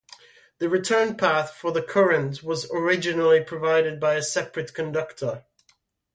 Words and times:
The 0.57 0.67
return 0.67 1.15
path 1.15 1.51
for 1.51 1.71
the 1.71 1.83
current 1.83 2.41
was 2.41 2.67
originally 2.71 3.43
provided 3.43 3.99
by 3.99 4.15
a 4.15 4.23
separate 4.23 4.73
conductor. 4.73 5.45